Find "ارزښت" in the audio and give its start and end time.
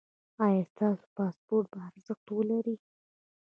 1.89-2.25